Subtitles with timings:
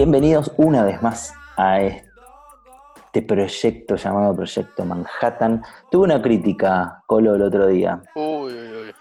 [0.00, 5.62] Bienvenidos una vez más a este proyecto llamado Proyecto Manhattan.
[5.90, 8.00] Tuve una crítica, Colo, el otro día.
[8.14, 8.94] Uy, uy, uy.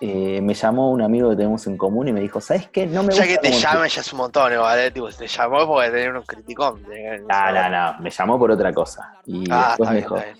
[0.00, 2.86] Eh, me llamó un amigo que tenemos en común y me dijo, ¿sabes qué?
[2.86, 4.90] No me Ya gusta que te cómo llame ya es un montón, ¿vale?
[4.92, 6.80] Tipo, te llamó porque tenía un criticón.
[7.28, 9.16] No, no, no, me llamó por otra cosa.
[9.26, 10.36] Y Ah, después me dijo, bien.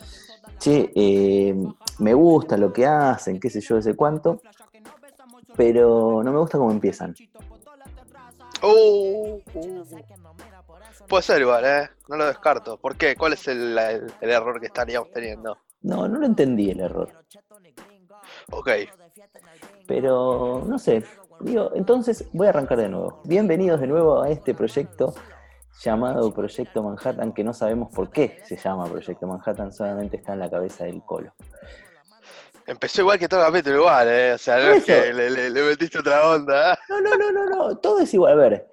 [0.60, 1.56] che, eh,
[1.98, 4.41] me gusta lo que hacen, qué sé yo, sé cuánto,
[5.56, 7.12] pero no me gusta cómo empiezan.
[8.64, 9.84] Uh, uh.
[11.09, 11.91] Puede ser igual, ¿eh?
[12.09, 12.78] No lo descarto.
[12.78, 13.14] ¿Por qué?
[13.16, 15.59] ¿Cuál es el, el- el error que estaríamos teniendo?
[15.82, 17.10] No, no lo entendí el error.
[18.51, 18.71] Ok.
[19.87, 21.04] Pero no sé,
[21.40, 23.21] digo, entonces voy a arrancar de nuevo.
[23.24, 25.15] Bienvenidos de nuevo a este proyecto
[25.82, 30.38] llamado Proyecto Manhattan, que no sabemos por qué se llama Proyecto Manhattan, solamente está en
[30.38, 31.34] la cabeza del colo.
[32.66, 34.32] Empezó igual que todo el capítulo, igual, ¿eh?
[34.34, 36.73] O sea, no es que le, le- le metiste otra onda.
[36.74, 36.79] ¿eh?
[36.88, 38.32] No, no, no, no, no, todo es igual.
[38.32, 38.68] A ver,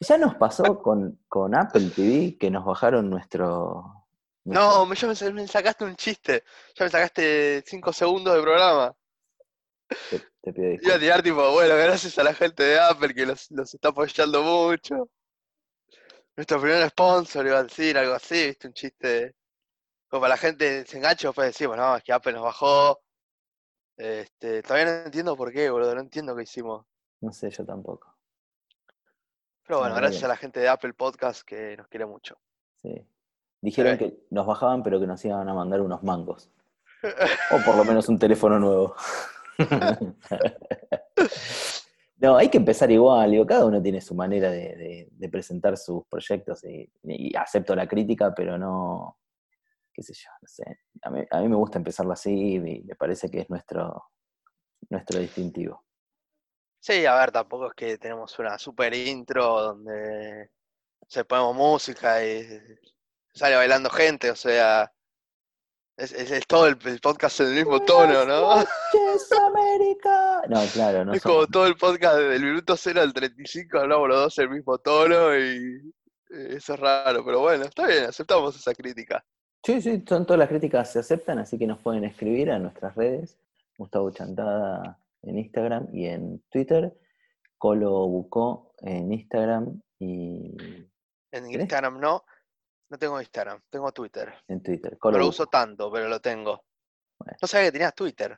[0.00, 4.04] ya nos pasó con, con Apple TV que nos bajaron nuestro...
[4.44, 6.42] No, ya me, me sacaste un chiste.
[6.74, 8.94] Ya me sacaste 5 segundos de programa.
[10.10, 10.98] Te, te pido Iba a disculpas.
[11.00, 15.08] tirar tipo, bueno, gracias a la gente de Apple que los, los está apoyando mucho.
[16.36, 19.34] Nuestro primer sponsor, iba a decir algo así, viste, un chiste.
[20.08, 23.00] Como para la gente se engancha, después decimos, no, es que Apple nos bajó.
[24.02, 26.84] Este, todavía no entiendo por qué, boludo, no entiendo qué hicimos.
[27.20, 28.12] No sé, yo tampoco.
[29.64, 32.36] Pero bueno, gracias a la gente de Apple Podcast que nos quiere mucho.
[32.82, 33.06] Sí.
[33.60, 33.98] Dijeron Ok.
[34.00, 36.50] que nos bajaban, pero que nos iban a mandar unos mangos.
[37.52, 38.94] O por lo menos un teléfono nuevo.
[42.18, 45.76] No, hay que empezar igual, digo, cada uno tiene su manera de, de- de presentar
[45.76, 49.16] sus proyectos y, y acepto la crítica, pero no,
[49.92, 50.64] qué sé yo, no sé.
[51.02, 54.10] A mí, a mí me gusta empezarlo así y me parece que es nuestro,
[54.90, 55.84] nuestro distintivo.
[56.80, 60.50] Sí, a ver, tampoco es que tenemos una super intro donde
[61.06, 62.44] se ponemos música y
[63.32, 64.92] sale bailando gente, o sea,
[65.96, 68.56] es, es- es todo el, el podcast en el mismo tono, ¿no?
[68.56, 70.42] Noches, América.
[70.48, 74.08] No, claro, no Es somos- como todo el podcast del minuto 0 al 35, hablamos
[74.08, 75.92] los dos el mismo tono y
[76.30, 79.24] eh, eso es raro, pero bueno, está bien, aceptamos esa crítica.
[79.64, 82.96] Sí, sí, son todas las críticas se aceptan, así que nos pueden escribir a nuestras
[82.96, 83.38] redes,
[83.78, 86.92] Gustavo Chantada en Instagram y en Twitter,
[87.58, 90.56] Colo Bucó en Instagram y
[91.30, 91.60] En.
[91.60, 92.24] Instagram no,
[92.90, 94.34] no tengo Instagram, tengo Twitter.
[94.48, 94.92] en Twitter.
[94.94, 95.30] No Colo lo Bucó.
[95.30, 96.64] uso tanto, pero lo tengo.
[97.20, 97.38] Bueno.
[97.40, 98.36] No sabía que tenías Twitter.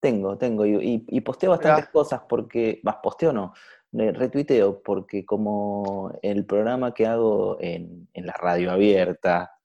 [0.00, 3.52] Tengo, tengo, y, posteo bastantes cosas porque, vas, posteo no,
[3.92, 9.57] eh, retuiteo, porque como el programa que hago en, en la radio abierta,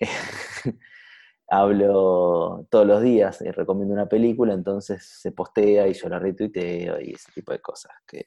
[1.48, 7.00] hablo todos los días, y recomiendo una película, entonces se postea y yo la retuiteo
[7.00, 8.24] y ese tipo de cosas que,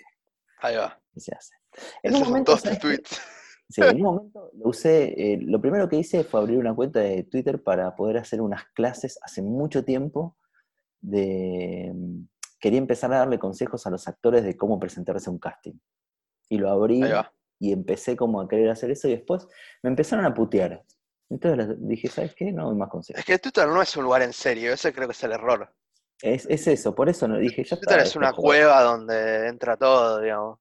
[0.60, 1.00] Ahí va.
[1.16, 1.58] se hacen.
[2.04, 2.88] En un son momento, todos tus ¿sabes qué?
[2.88, 3.22] tweets.
[3.70, 7.02] Sí, en un momento lo usé, eh, lo primero que hice fue abrir una cuenta
[7.02, 10.36] de Twitter para poder hacer unas clases hace mucho tiempo
[11.02, 11.92] de...
[11.94, 12.22] mm,
[12.60, 15.76] Quería empezar a darle consejos a los actores de cómo presentarse a un casting.
[16.50, 17.02] Y lo abrí
[17.58, 19.48] y empecé como a querer hacer eso y después
[19.82, 20.84] me empezaron a putear.
[21.30, 22.52] Entonces dije, ¿sabes qué?
[22.52, 23.20] No doy más consejos.
[23.20, 25.72] Es que Twitter no es un lugar en serio, ese creo que es el error.
[26.22, 30.20] Es, es eso, por eso no dije, ya Twitter es una cueva donde entra todo,
[30.20, 30.60] digamos.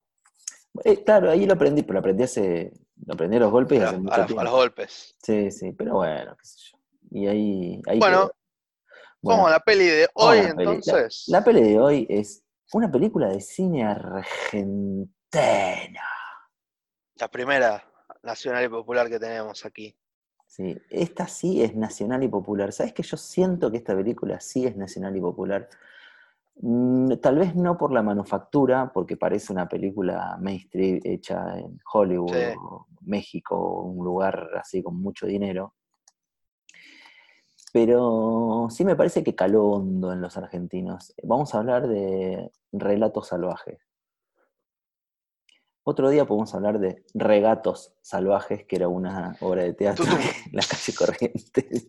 [0.84, 2.70] Eh, claro, ahí lo aprendí, pero lo aprendí hace,
[3.06, 4.44] lo aprendí a los golpes y A, hace mucho los- a tiempo.
[4.44, 5.16] los golpes.
[5.22, 6.78] Sí, sí, pero bueno, qué sé yo.
[7.10, 8.30] Y ahí, ahí Bueno.
[9.20, 11.24] Bueno, a la peli de hoy, a la entonces.
[11.26, 15.08] La, peli de hoy es una película de cine argentina.
[17.16, 17.84] La primera
[18.22, 19.96] nacional y popular que tenemos aquí.
[20.48, 22.72] Sí, esta sí es nacional y popular.
[22.72, 25.68] ¿Sabes que yo siento que esta película sí es nacional y popular?
[26.60, 32.32] Mm, Tal vez no por la manufactura, porque parece una película mainstream hecha en Hollywood,
[32.32, 32.54] Sí.
[32.58, 35.74] o México, un lugar así con mucho dinero.
[37.72, 41.14] Pero sí me parece que caló hondo en los argentinos.
[41.22, 43.78] Vamos a hablar de Relatos Salvajes.
[45.90, 50.04] Otro día podemos hablar de Regatos Salvajes, que era una obra de teatro
[50.44, 51.86] en la calle Corrientes.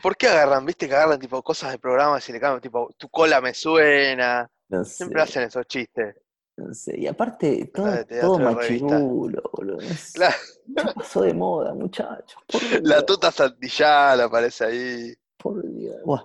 [0.00, 3.08] ¿Por qué agarran, viste, que agarran tipo cosas de programas y le cambian, tipo, tu
[3.08, 4.48] cola me suena?
[4.68, 6.14] No Siempre hacen esos chistes.
[6.56, 7.00] no sé.
[7.00, 7.90] Y aparte, todo,
[8.20, 9.78] todo machirulo, boludo.
[10.14, 12.40] Ya pasó de moda, muchachos.
[12.82, 15.14] La tuta Santillán aparece ahí.
[15.36, 15.96] por Dios.
[16.04, 16.24] Buah.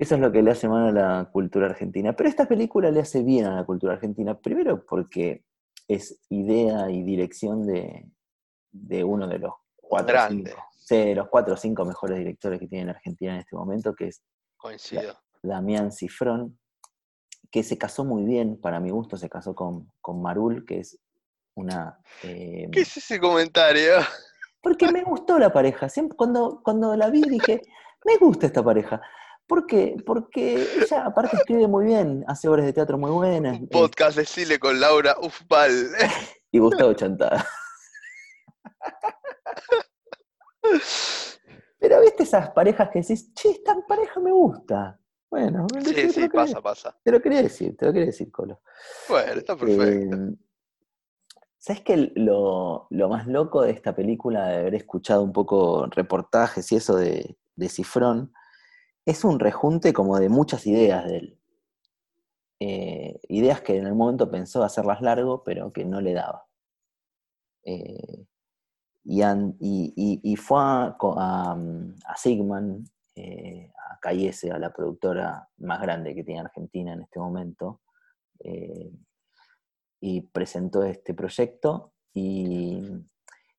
[0.00, 2.14] Eso es lo que le hace mal a la cultura argentina.
[2.14, 4.38] Pero esta película le hace bien a la cultura argentina.
[4.38, 5.44] Primero porque
[5.86, 8.08] es idea y dirección de,
[8.72, 10.50] de uno de los cuatro grande.
[10.50, 14.06] cinco, de los cuatro o cinco mejores directores que tiene Argentina en este momento, que
[14.08, 14.22] es
[14.56, 15.18] Coincido.
[15.42, 16.58] Damián Cifrón,
[17.50, 20.98] que se casó muy bien, para mi gusto, se casó con, con Marul, que es
[21.54, 21.98] una...
[22.22, 23.96] eh, ¿Qué es ese comentario?
[24.62, 25.88] porque me gustó la pareja.
[25.88, 27.60] Siempre, cuando, cuando la vi dije,
[28.04, 29.00] me gusta esta pareja.
[29.50, 29.96] ¿Por qué?
[30.06, 33.58] Porque ella aparte escribe muy bien, hace obras de teatro muy buenas.
[33.58, 35.88] Un eh, podcast de Chile con Laura Ufbal.
[36.52, 37.44] y Gustavo Chantada.
[41.80, 45.00] Pero viste esas parejas que decís, che, esta pareja me gusta.
[45.28, 46.98] Bueno, te- Sí, te, sí, quería, pasa, pasa.
[47.02, 48.60] te lo quería decir, te lo quería decir, Colo.
[49.08, 50.16] Bueno, está perfecto.
[50.16, 50.34] Eh,
[51.58, 56.70] ¿Sabes que lo, lo más loco de esta película, de haber escuchado un poco reportajes
[56.70, 58.32] y eso de, de Cifrón,
[59.06, 61.38] es un rejunte como de muchas ideas de él.
[62.60, 66.46] Eh, ideas que en el momento pensó hacerlas largo, pero que no le daba.
[67.64, 68.26] Eh,
[69.04, 69.22] y,
[69.96, 71.52] y- y- fue a, a,
[72.06, 72.84] a Sigman,
[73.16, 77.80] eh, a a la productora más grande que tiene Argentina en este momento,
[80.00, 82.82] y presentó este proyecto y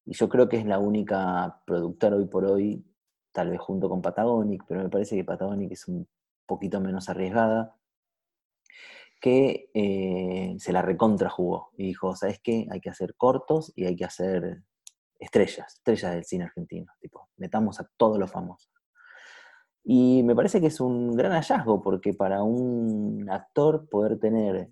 [0.06, 2.84] yo creo que es la única productora hoy por hoy,
[3.32, 6.08] tal vez junto con Patagonic, pero me parece que Patagonic es un
[6.46, 7.76] poquito menos arriesgada,
[9.22, 12.68] que eh, se la recontra jugó y dijo, ¿sabes qué?
[12.72, 14.64] Hay que hacer cortos y hay que hacer
[15.20, 18.72] estrellas, estrellas del cine argentino, tipo, metamos a todos los famosos.
[19.84, 24.70] Y me parece que es un gran hallazgo, porque para un actor poder tener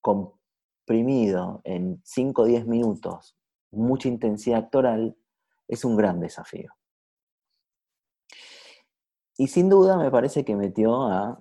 [0.00, 3.36] comprimido en 5 o 10 minutos
[3.74, 5.16] mucha intensidad actoral
[5.68, 6.72] es un gran desafío.
[9.36, 11.40] Y sin duda me parece que metió a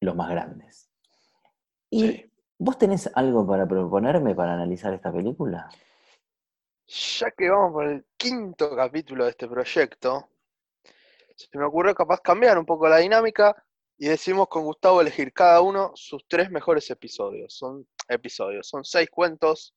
[0.00, 0.90] los más grandes.
[1.90, 2.32] ¿Y Sí.
[2.58, 5.68] vos tenés algo para proponerme para analizar esta película?
[6.86, 10.28] Ya que vamos por el quinto capítulo de este proyecto,
[11.34, 13.64] se me ocurrió capaz cambiar un poco la dinámica
[13.98, 17.54] y decimos con Gustavo elegir cada uno sus tres mejores episodios.
[17.54, 19.74] Son episodios, son seis cuentos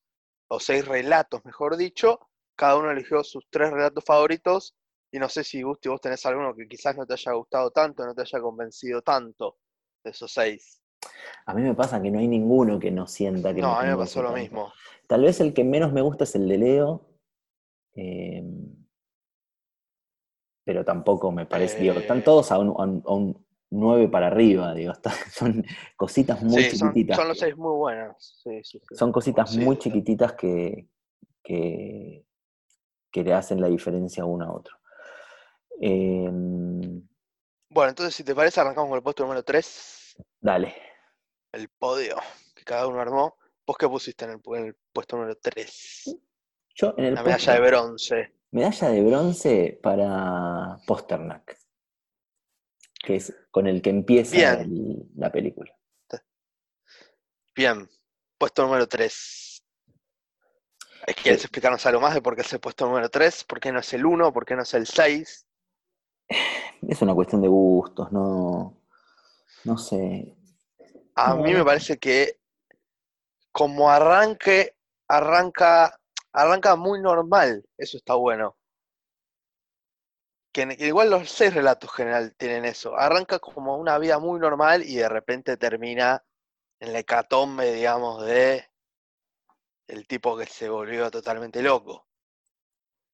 [0.47, 2.19] o seis relatos, mejor dicho.
[2.55, 4.75] Cada uno eligió sus tres relatos favoritos
[5.11, 8.06] y no sé si Gusti vos tenés alguno que quizás no te haya gustado tanto,
[8.06, 9.57] no te haya convencido tanto
[10.03, 10.81] de esos seis.
[11.45, 13.89] A mí me pasa que no hay ninguno que no sienta que No, a mí
[13.89, 14.41] me pasó lo tanto.
[14.41, 14.73] mismo.
[15.07, 17.06] Tal vez el que menos me gusta es el de Leo.
[17.95, 18.44] eh,
[20.63, 21.79] pero tampoco me parece.
[21.79, 22.23] digo, están Eh.
[22.23, 24.91] todos a un, a un- a un 9 para arriba, digo.
[24.97, 25.63] está- son
[25.97, 27.17] cositas muy Sí, chiquititas.
[27.17, 28.39] son los seis muy buenos.
[28.44, 28.95] Sí, sí, sí.
[28.95, 30.88] son cositas muy chiquititas que,
[31.44, 32.23] que,
[33.12, 34.77] que le hacen la diferencia uno a otro.
[35.81, 36.29] Eh,
[37.71, 40.75] Bueno, entonces si te parece arrancamos con el puesto número 3, dale.
[41.53, 42.17] el podio
[42.55, 43.37] que cada uno armó.
[43.65, 46.17] ¿Vos qué pusiste en el, pu- en el puesto número 3?
[46.75, 48.33] Yo en el La medalla de bronce.
[48.51, 51.57] medalla de bronce para Posternak,
[53.05, 55.71] que es con el que empieza el- la película.
[57.55, 57.89] Bien,
[58.37, 59.61] puesto número 3.
[61.21, 61.45] ¿Quieres Sí.
[61.45, 63.43] explicarnos algo más de por qué es el puesto número 3?
[63.43, 64.31] ¿Por qué no es el 1?
[64.31, 65.45] ¿Por qué no es el 6?
[66.88, 68.77] Es una cuestión de gustos, no,
[69.65, 70.36] no sé.
[71.15, 72.39] A No, mí me parece que
[73.51, 74.75] como arranque,
[75.07, 76.00] arranca,
[76.33, 77.63] arranca muy normal.
[77.77, 78.57] Eso está bueno.
[80.53, 82.95] Que, que igual los seis relatos general tienen eso.
[82.95, 86.24] Arranca como una vida muy normal y de repente termina
[86.79, 88.65] en la hecatombe, digamos, de
[89.89, 92.07] el tipo que se volvió totalmente loco.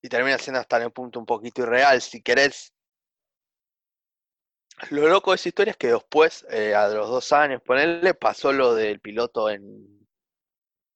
[0.01, 2.73] Y termina siendo hasta en el punto un poquito irreal, si querés.
[4.89, 8.51] Lo loco de esa historia es que después, eh, a los dos años, ponerle, pasó
[8.51, 10.07] lo del piloto en.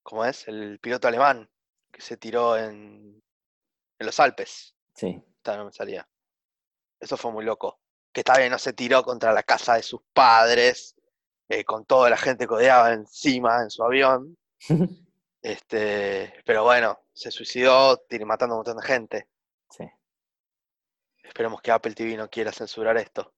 [0.04, 0.48] ¿Cómo es?
[0.48, 1.50] El piloto alemán
[1.92, 3.22] que se tiró en,
[4.00, 4.76] en los Alpes.
[4.94, 6.08] Sí, Esta no me salía.
[7.00, 7.80] Eso fue muy loco.
[8.12, 10.96] Que está bien, no se tiró contra la casa de sus padres,
[11.48, 14.38] eh, con toda la gente que odiaba encima en su avión.
[15.42, 19.30] Este, pero bueno, se suicidó matando a un montón de gente.
[19.70, 19.86] sí.
[21.24, 23.34] Esperemos que Apple TV no quiera censurar esto.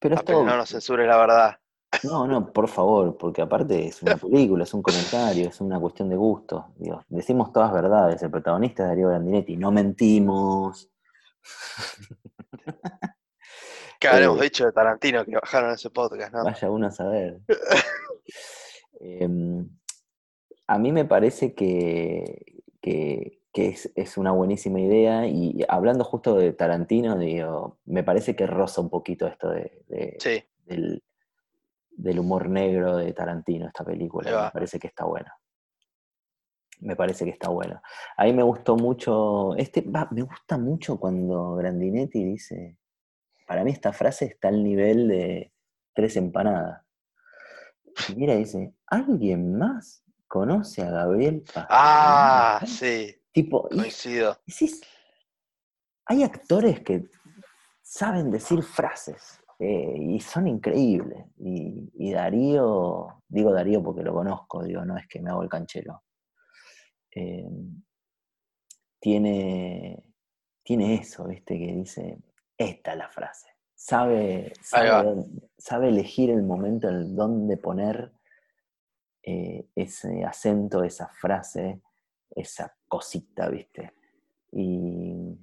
[0.00, 1.56] Pero esto, no nos censure la verdad.
[2.04, 6.08] no, no, por favor, porque aparte es una película, es un comentario, es una cuestión
[6.08, 6.72] de gusto.
[6.76, 10.88] Digo, decimos todas verdades, el protagonista es Darío Grandinetti, no mentimos.
[14.00, 16.42] Que habremos Eh, dicho de Tarantino que bajaron ese podcast, ¿no?
[16.44, 17.40] Vaya uno a saber.
[19.02, 19.68] Em,
[20.66, 26.36] a mí me parece que, que- que es, es una buenísima idea y hablando justo
[26.36, 31.02] de Tarantino, digo, me parece que roza un poquito esto de, de- Sí, del,
[31.90, 34.30] del humor negro de Tarantino, esta película.
[34.46, 35.34] Me parece que está buena.
[36.80, 37.82] Me parece que está buena.
[38.16, 42.78] A mí me gustó mucho, este, me gusta mucho cuando Grandinetti dice,
[43.46, 45.52] para mí esta frase está al nivel de
[45.92, 46.82] tres empanadas.
[48.08, 51.66] Y mira, dice, ¿alguien más conoce a Gabriel Pastrana?
[51.68, 54.36] Ah, sí, Tipo, y coincido.
[54.46, 54.80] decís,
[56.06, 57.04] hay actores que
[57.80, 61.26] saben decir frases eh, y son increíbles.
[61.38, 65.48] Y, y Darío, digo Darío porque lo conozco, digo, no es que me hago el
[65.48, 66.02] canchero.
[67.14, 67.48] Eh,
[69.00, 70.02] tiene,
[70.62, 71.58] tiene eso, ¿viste?
[71.58, 72.18] Que dice,
[72.56, 73.48] esta es la frase.
[73.74, 78.12] Sabe, sabe elegir el momento en donde poner
[79.22, 81.80] eh, ese acento, esa frase,
[82.30, 83.94] esa cosita, ¿viste?
[84.52, 85.38] Y,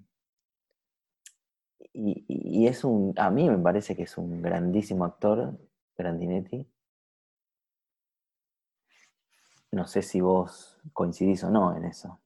[1.93, 5.57] y, es un, a mí me parece que es un grandísimo actor,
[5.97, 6.67] Grandinetti.
[9.71, 12.19] No sé si vos coincidís o no en eso.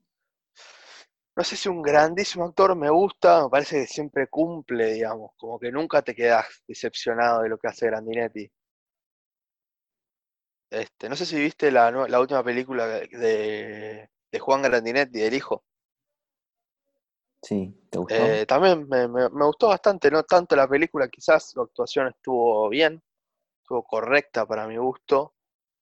[1.36, 5.60] No sé si un grandísimo actor me gusta, me parece que siempre cumple, digamos, como
[5.60, 8.52] que nunca te quedas decepcionado de lo que hace Grandinetti.
[10.70, 15.64] Este, no sé si viste la, la última película de, de Juan Grandinetti, del hijo.
[17.44, 18.16] Sí, ¿te gustó?
[18.16, 22.68] Eh, también me, me- me gustó bastante, no tanto la película, quizás su actuación estuvo
[22.70, 23.02] bien,
[23.64, 25.36] estuvo correcta para mi gusto.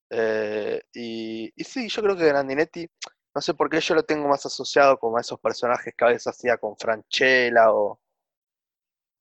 [0.09, 2.87] Eh, y, y sí, yo creo que Grandinetti,
[3.35, 6.09] no sé por qué yo lo tengo más asociado como a esos personajes que a
[6.09, 7.99] veces hacía con Franchella o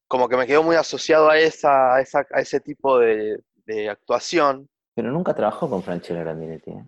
[0.09, 3.89] como que me quedó muy asociado a esa, a esa, a ese tipo de, de
[3.91, 6.73] actuación, Pero nunca trabajó con Franchella Grandinetti.
[6.73, 6.85] ¿eh?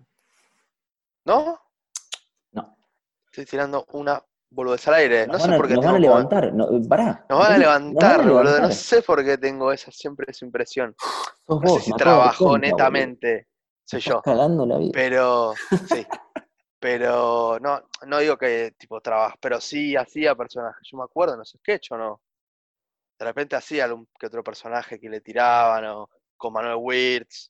[1.25, 1.57] No.
[3.31, 5.97] Estoy tirando una boludez al aire, no Nos sé van por qué nos van a
[5.97, 6.53] tengo levantar.
[6.53, 7.25] No, pará.
[7.29, 8.59] Nos van a levantar, boludo.
[8.59, 10.93] No sé por qué tengo esa, siempre esa impresión.
[11.47, 12.77] No sé si trabajó cuenta, boludo.
[12.77, 13.47] netamente,
[13.85, 14.21] soy yo.
[14.21, 14.91] cagando la vida.
[14.93, 15.53] Pero,
[15.89, 16.05] sí.
[16.77, 20.85] Pero no, no digo que tipo trabaja, pero sí hacía personajes.
[20.91, 22.21] Yo me acuerdo en los sketches, ¿o no?
[23.17, 27.49] De repente hacía algún que otro personaje que le tiraban, o con Manuel Wirtz.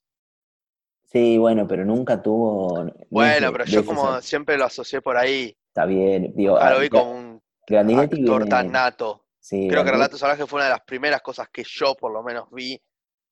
[1.06, 2.86] Sí, bueno, pero nunca tuvo.
[3.10, 5.58] Bueno, pero yo como siempre lo asocié por ahí.
[5.72, 6.34] Está bien.
[6.36, 9.26] Digo, ah, lo vi como un Grandinetti actor viene- tan nato.
[9.40, 12.22] sí, Creo que Relatos Salvajes fue una de las primeras cosas que yo por lo
[12.22, 12.78] menos vi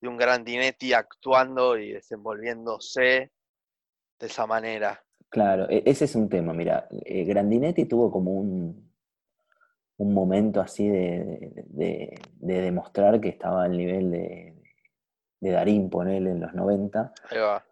[0.00, 3.30] de un Grandinetti actuando y desenvolviéndose
[4.18, 5.04] de esa manera.
[5.28, 6.54] Claro, e- ese es un tema.
[6.54, 8.90] Mira, eh, Grandinetti tuvo como un,
[9.98, 14.62] un momento así de, de- de demostrar que estaba al nivel de,
[15.40, 17.12] de Darín, ponele, en los 90.
[17.30, 17.62] Ahí va.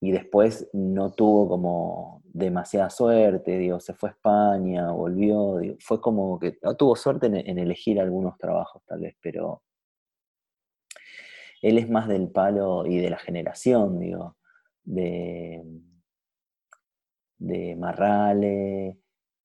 [0.00, 6.38] y después no tuvo como demasiada suerte, digo, se fue a España, volvió, fue como
[6.38, 9.62] que no tuvo suerte en, elegir algunos trabajos tal vez, pero
[11.60, 14.36] él es más del palo y de la generación, digo,
[14.82, 15.62] de,
[17.38, 18.98] de Marrale,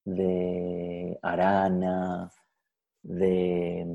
[0.06, 2.32] de Arana,
[3.04, 3.86] de,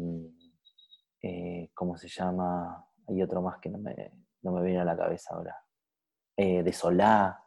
[1.22, 2.87] eh, ¿cómo se llama?
[3.08, 5.56] Hay otro más que no me, no me viene a la cabeza ahora
[6.37, 7.42] eh, de Solá,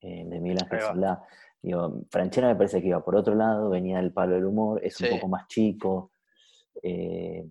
[0.00, 0.78] eh, de Miguel Ángel.
[0.94, 1.22] Solá.
[1.60, 5.00] Digo, Franchella me parece que iba por otro lado, venía del palo del humor, es
[5.00, 6.12] un poco más chico.
[6.82, 7.48] eh,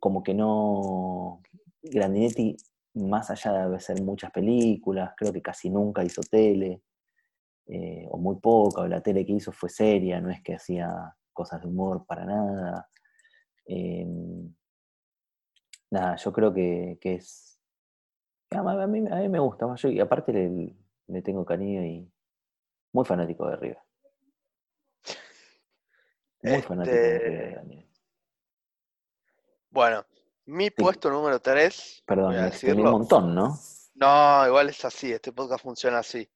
[0.00, 1.40] como que no.
[1.82, 2.56] Grandinetti,
[2.94, 6.82] más allá de hacer muchas películas, creo que casi nunca hizo tele,
[7.66, 11.14] eh, o muy poca, o la tele que hizo fue seria, no es que hacía
[11.32, 12.88] cosas de humor para nada.
[13.66, 14.52] Em,
[15.90, 17.60] nada, yo creo que, que es.
[18.50, 19.72] A mí, a mí- me gusta.
[19.76, 20.76] Yo, y aparte le,
[21.08, 22.10] le tengo cariño y
[22.92, 23.78] muy fanático de River.
[26.42, 27.42] Muy fanático de River.
[27.48, 27.90] Este, Daniel.
[29.70, 30.06] Bueno,
[30.46, 32.98] mi puesto número 3, Perdón, voy a extendí un decirlo.
[32.98, 33.58] montón, ¿no?
[33.94, 36.28] No, igual es así, este podcast funciona así.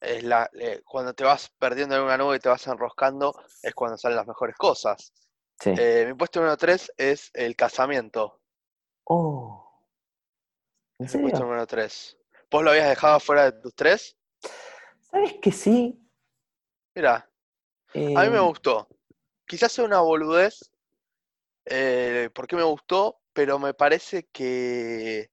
[0.00, 3.74] Es la, eh, cuando te vas perdiendo en una nube y te vas enroscando, es
[3.74, 5.12] cuando salen las mejores cosas.
[5.60, 5.72] Sí.
[5.78, 8.40] Eh, mi puesto número 3 es el casamiento.
[9.04, 9.60] oh.
[10.98, 12.18] ¿En Es mi puesto número 3.
[12.54, 14.16] ¿Vos lo habías dejado fuera de tus tres?
[15.00, 16.00] ¿Sabes que sí?
[16.94, 17.28] Mira,
[18.14, 18.88] a mí me Eh, gustó.
[19.46, 20.70] Quizás sea una boludez,
[21.66, 25.30] eh, porque me gustó, pero me parece que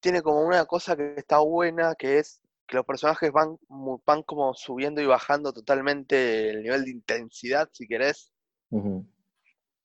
[0.00, 3.58] tiene como una cosa que está buena, que es que los personajes van,
[4.06, 8.32] van como subiendo y bajando totalmente el nivel de intensidad, si querés.
[8.70, 9.04] ujú.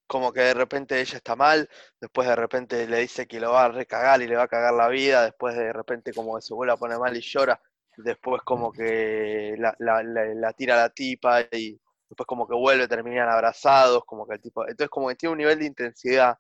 [0.08, 1.68] Como que de repente ella está mal,
[2.00, 4.74] después de repente le dice que lo va a recagar y le va a cagar
[4.74, 7.60] la vida, después de repente como que se vuelve a poner mal y llora,
[7.98, 12.88] después como que la, la- la- la tira la tipa y después como que vuelve,
[12.88, 16.38] terminan abrazados, como que el tipo, entonces como que tiene un nivel de intensidad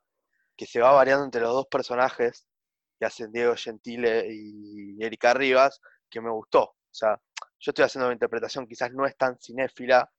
[0.57, 2.47] que se va variando entre los dos personajes
[2.99, 6.63] que hacen Diego Gentile y Erika Rivas, que me gustó.
[6.63, 7.19] O sea,
[7.59, 10.09] yo estoy haciendo mi interpretación, quizás no es tan cinéfila,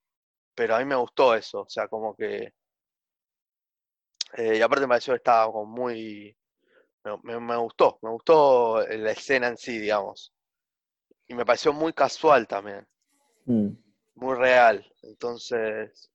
[0.55, 2.53] pero a mí me gustó eso, o sea, como que...
[4.35, 6.37] eh, y aparte me pareció que estaba como muy,
[7.04, 10.33] me, me- me gustó, me gustó la escena en sí, digamos.
[11.28, 12.87] Y me pareció muy casual también,
[13.49, 13.76] Mm.
[14.16, 14.85] muy real.
[15.02, 16.11] Entonces,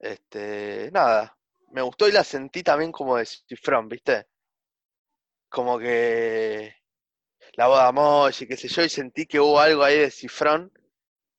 [0.00, 1.34] este, nada,
[1.70, 4.26] me gustó y la sentí también como de Cifrón, ¿viste?
[5.48, 6.74] Como que
[7.54, 10.72] la boda Moshi, qué sé yo, y sentí que hubo algo ahí de Cifrón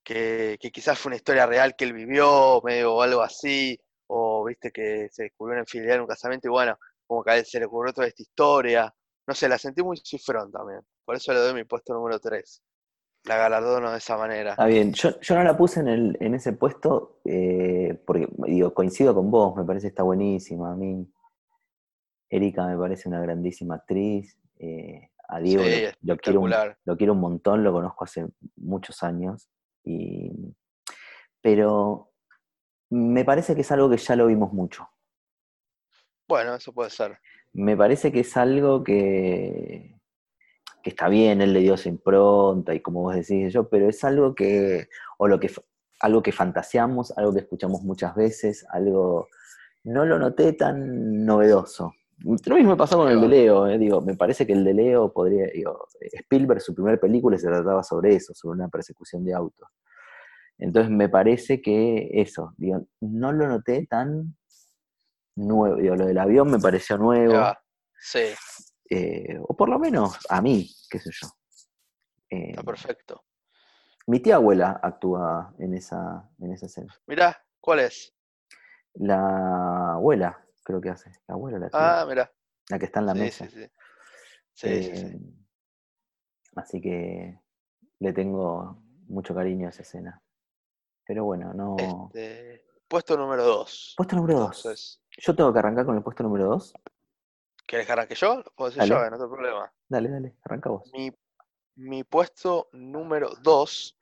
[0.03, 3.79] que, que quizás fue una historia real que él vivió, medio o algo así,
[4.43, 7.38] o viste que se descubrió una infidelidad en un casamiento y bueno, como que a
[7.38, 8.93] él se le ocurrió toda esta historia.
[9.25, 12.63] No sé, la sentí muy Cifrón también, por eso le doy mi puesto número 3.
[13.25, 14.51] La galardono de esa manera.
[14.51, 18.73] Está bien, yo, yo no la puse en, el, en ese puesto eh, porque, digo,
[18.73, 20.73] coincido con vos, me parece que está buenísima.
[20.73, 21.09] A mí,
[22.29, 24.38] Erika me parece una grandísima actriz.
[24.59, 28.27] eh, a Diego Sí, lo, lo quiero un, lo quiero un montón, lo conozco hace
[28.57, 29.50] muchos años.
[29.85, 30.29] Y,
[31.41, 32.12] pero
[32.93, 34.88] me parece que es algo que ya lo vimos mucho.
[36.27, 37.17] Bueno, eso puede ser.
[37.51, 40.00] Me parece que es algo que,
[40.83, 44.03] que está bien, él le dio su impronta y como vos decís yo, pero es
[44.03, 45.51] algo que, o lo que,
[46.01, 49.27] algo que fantaseamos, algo que escuchamos muchas veces, algo,
[49.83, 51.93] no lo noté tan novedoso.
[52.19, 54.73] Lo mismo me pasó con el de Leo, eh, digo, me parece que el de
[54.73, 59.33] Leo podría, digo, Spielberg, su primera película se trataba sobre eso, sobre una persecución de
[59.33, 59.67] autos.
[60.57, 64.38] Entonces me parece que eso, digo, no lo noté tan
[65.36, 67.45] nuevo, digo, lo del avión me pareció nuevo.
[68.00, 68.19] Sí,
[68.89, 71.27] eh, o por lo menos a mí, qué sé yo.
[72.29, 73.24] Eh, está perfecto.
[74.07, 76.93] mi tía abuela actúa en esa, en esa escena.
[77.08, 78.13] Mirá, ¿cuál es?
[78.95, 81.12] La abuela, creo que hace.
[81.28, 82.32] La abuela, la tía, Ah, mirá.
[82.69, 83.45] la que está en la Sí, mesa.
[83.49, 83.71] sí, sí.
[84.56, 85.06] Sí, sí, sí.
[85.08, 85.19] Eh,
[86.56, 87.39] Así que
[87.99, 90.21] le tengo mucho cariño a esa escena.
[91.06, 91.76] Pero bueno, no.
[91.78, 93.94] Este, puesto número 2.
[93.98, 94.58] Puesto número 2.
[94.58, 96.74] Entonces, Yo tengo que arrancar con el puesto número 2.
[97.66, 98.44] ¿querés que arranque yo?
[98.56, 98.89] Puedo decir Dale.
[98.89, 99.74] yo, eh, no tengo problema.
[99.88, 100.89] Dale, dale, arranca vos.
[100.94, 101.12] Mi,
[101.76, 103.98] mi puesto número 2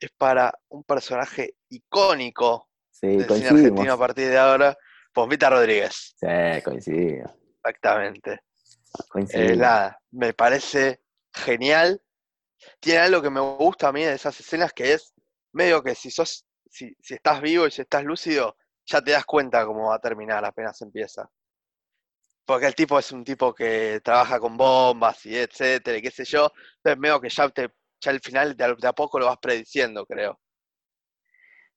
[0.00, 4.76] es para un personaje icónico Sí, del cine argentino a partir de ahora,
[5.12, 6.14] Pompita Rodríguez.
[6.16, 7.32] Sí, coincidimos.
[7.56, 8.32] Exactamente.
[8.32, 9.58] Eh, coincidimos.
[9.58, 12.02] nada, me parece genial.
[12.80, 15.14] Tiene algo que me gusta a mí de esas escenas que es
[15.52, 19.24] medio que si sos, si, si estás vivo y si estás lúcido, ya te das
[19.26, 21.30] cuenta cómo va a terminar apenas empieza.
[22.44, 26.24] Porque el tipo es un tipo que trabaja con bombas y etcétera, y qué sé
[26.24, 26.52] yo.
[26.76, 29.38] Entonces medio que ya te, ya al final de a, de a poco lo vas
[29.38, 30.38] prediciendo, creo.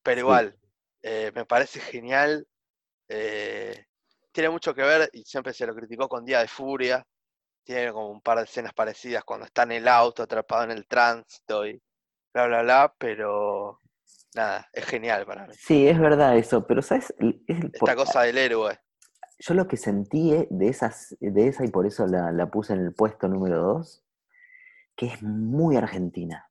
[0.03, 0.21] Pero Sí.
[0.21, 0.57] igual,
[1.03, 2.47] eh, me parece genial.
[3.09, 3.85] eh,
[4.33, 7.05] tiene mucho que ver, y siempre se lo criticó con Día de Furia.
[7.63, 10.87] Tiene como un par de escenas parecidas cuando está en el auto, atrapado en el
[10.87, 11.81] tránsito y
[12.35, 13.79] bla, bla, bla, pero
[14.35, 15.53] nada, es genial para mí.
[15.57, 17.13] Sí, es verdad eso, pero ¿sabes?
[17.17, 18.77] Es el- por- Esta cosa del héroe.
[19.39, 22.73] yo lo que sentí eh, de, esas, de esa, y por eso la, la puse
[22.73, 24.03] en el puesto número 2,
[24.95, 26.49] que es muy argentina.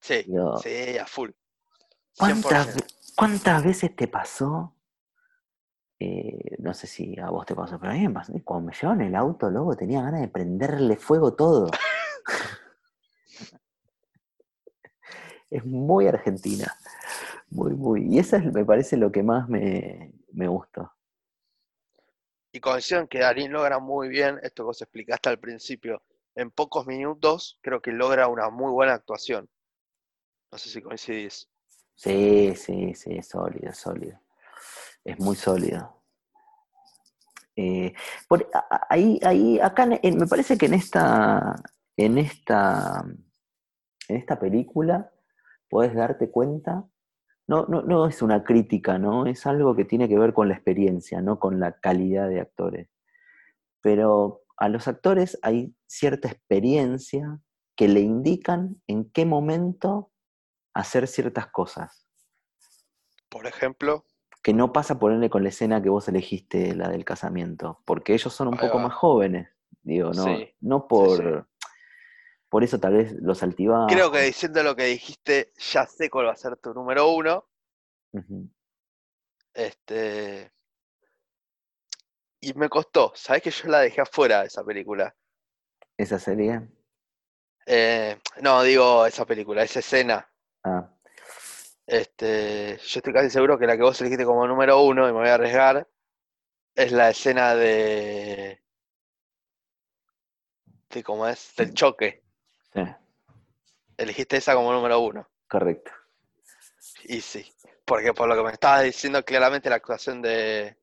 [0.00, 1.30] Sí, Digo, sí, a full.
[2.16, 2.74] ¿Cuántas, 100%.
[2.76, 4.72] ve- cuántas veces te pasó?
[5.98, 8.30] eh, no sé si a vos te pasó, pero a mí me pasó.
[8.44, 11.70] Cuando me llevaban en el auto, luego tenía ganas de prenderle fuego todo.
[15.50, 16.74] es muy argentina.
[17.50, 18.06] Muy, muy.
[18.14, 20.92] Y eso es, me parece lo que más me, me gustó.
[22.52, 26.02] Y coincido que Darín logra muy bien esto que vos explicaste al principio.
[26.34, 29.48] En pocos minutos creo que logra una muy buena actuación.
[30.50, 31.48] No sé si coincidís.
[31.94, 34.18] Sí, sí, sí, es sólido, sólido.
[35.04, 36.02] Es muy sólido.
[37.56, 37.94] Eh,
[38.28, 38.48] por-
[38.90, 41.56] ahí, ahí, acá en- me parece que en esta,
[41.96, 43.02] en esta,
[44.08, 45.10] en esta película
[45.68, 46.84] puedes darte cuenta,
[47.48, 49.26] no, no, no es una crítica, ¿no?
[49.26, 52.88] Es algo que tiene que ver con la experiencia, no con la calidad de actores.
[53.80, 57.38] Pero a los actores hay cierta experiencia
[57.76, 60.10] que le indican en qué momento
[60.74, 62.08] hacer ciertas cosas.
[63.28, 64.04] Por ejemplo,
[64.42, 68.32] Que no pasa ponerle con la escena que vos elegiste, la del casamiento, porque ellos
[68.32, 68.84] son un Ahí poco va.
[68.84, 69.48] más jóvenes,
[69.82, 71.48] digo, no, Sí, no por, sí.
[72.56, 73.92] Por eso tal vez los altibajos.
[73.92, 77.50] creo que diciendo lo que dijiste, ya sé cuál va a ser tu número uno.
[79.52, 80.50] Este.
[82.40, 85.14] Y me costó, ¿sabés que yo la dejé afuera esa película?
[85.98, 86.66] Esa serie.
[87.66, 90.26] Eh, no, digo esa película, esa escena.
[90.64, 90.90] Ah,
[91.86, 95.18] Este, yo estoy casi seguro que la que vos elegiste como número uno, y me
[95.18, 95.86] voy a arriesgar,
[96.74, 98.62] es la escena de.
[100.88, 102.24] de cómo es, del choque.
[103.98, 105.28] Elegiste esa como número uno.
[105.48, 105.90] correcto.
[107.04, 107.44] Y sí,
[107.84, 110.76] porque por lo que me estabas diciendo, claramente la actuación de,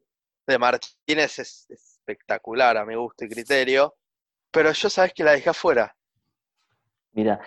[0.48, 3.96] de Martínez es, es espectacular a mi gusto y criterio,
[4.52, 5.96] pero yo sabes que la dejé afuera.
[7.14, 7.40] Mira,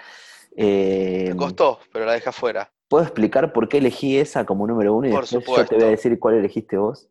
[0.56, 2.72] eh, Me costó, pero la dejé afuera.
[2.88, 5.84] ¿puedo explicar por qué elegí esa como número uno y Por después yo te voy
[5.84, 5.86] a supuesto.
[5.88, 7.08] decir cuál elegiste vos?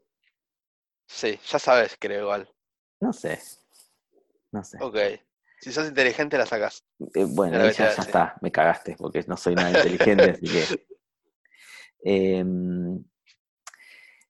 [1.08, 2.48] Sí, ya sabes, creo igual.
[3.02, 3.40] No sé.
[4.52, 4.78] No sé.
[4.80, 4.96] Ok.
[5.60, 6.84] Si sos inteligente, la sacás.
[7.14, 10.86] Eh, bueno, te ya, está, me cagaste, porque no soy nada inteligente, así que.
[12.04, 13.04] Em,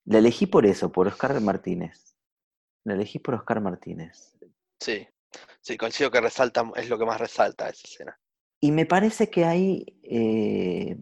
[0.05, 2.15] la elegí por eso, por Oscar Martínez.
[2.83, 4.37] La elegí por Oscar Martínez.
[4.79, 5.07] Sí.
[5.61, 8.19] Sí, coincido que resalta, es lo que más resalta esa escena.
[8.61, 9.85] Y me parece que ahí.
[10.03, 10.95] eh,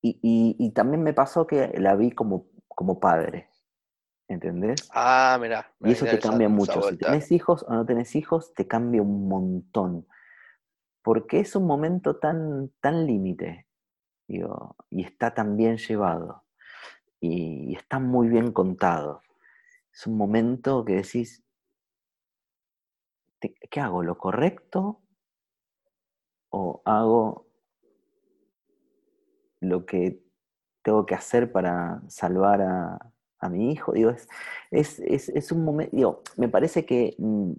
[0.00, 3.48] y, y- y también me pasó que la vi como, como padre.
[4.28, 4.88] ¿Entendés?
[4.92, 5.72] Ah, mirá.
[5.80, 6.82] Y eso te cambia mucho.
[6.82, 10.06] Si tenés hijos o no tenés hijos, te cambia un montón.
[11.02, 13.66] Porque es un momento tan, tan límite.
[14.28, 16.44] Digo, y está tan bien llevado.
[17.20, 19.22] Y, y está muy bien contado.
[19.92, 21.44] Es un momento que decís,
[23.40, 24.04] "¿Te- ¿qué hago?
[24.04, 25.02] ¿Lo correcto?
[26.50, 27.46] ¿O hago
[29.60, 30.22] lo que
[30.82, 33.92] tengo que hacer para salvar a, a mi hijo?
[33.92, 34.28] Digo, es,
[35.00, 37.52] es, es- un momento, digo, me parece que mm,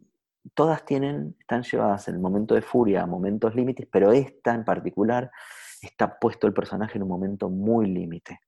[0.54, 4.66] todas tienen, están llevadas en el momento de furia a momentos límites, pero esta en
[4.66, 5.32] particular
[5.82, 8.40] está puesto el personaje en un momento muy límite.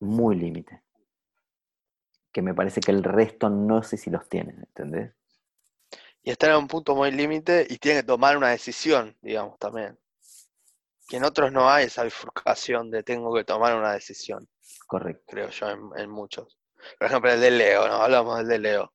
[0.00, 0.82] Muy límite.
[2.32, 5.12] Que me parece que el resto no sé si los tienen, ¿entendés?
[6.22, 9.98] Y está en un punto muy límite y tiene que tomar una decisión, digamos, también.
[11.08, 14.46] Que en otros no hay esa bifurcación de tengo que tomar una decisión,
[14.86, 15.24] Correcto.
[15.28, 16.58] creo yo, en, en muchos.
[16.98, 17.94] Por ejemplo, el de Leo, ¿no?
[18.02, 18.92] Hablamos del de Leo.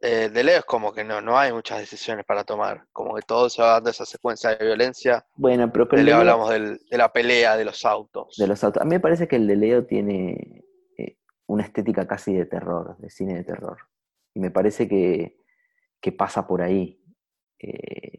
[0.00, 2.86] Eh, de Leo es como que no, no hay muchas decisiones para tomar.
[2.92, 5.24] Como que todo se va dando esa secuencia de violencia.
[5.36, 8.36] Bueno, pero que De Leo Leo- hablamos del- de la pelea de los autos.
[8.36, 8.82] de los autos.
[8.82, 10.64] A mí me parece que el de Leo tiene
[10.98, 13.78] eh, una estética casi de terror, de cine de terror.
[14.34, 15.40] Y me parece que,
[16.00, 17.00] que pasa por ahí.
[17.60, 18.18] eh,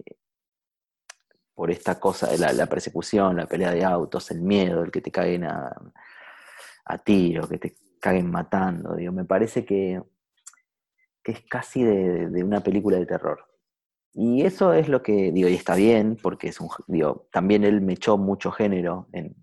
[1.55, 5.01] por esta cosa de la, la persecución, la pelea de autos, el miedo, el que
[5.01, 5.71] te caguen a,
[6.85, 8.95] a tiro, que te caguen matando.
[8.95, 10.01] Digo, me parece que,
[11.23, 13.45] que es casi de, de una película de terror.
[14.13, 17.81] Y eso es lo que, digo, y está bien, porque es un, digo, también él
[17.81, 19.35] me echó mucho género en,